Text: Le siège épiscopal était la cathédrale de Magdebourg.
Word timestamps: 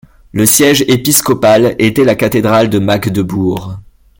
Le 0.31 0.47
siège 0.47 0.81
épiscopal 0.87 1.75
était 1.77 2.03
la 2.03 2.15
cathédrale 2.15 2.71
de 2.71 2.79
Magdebourg. 2.79 3.77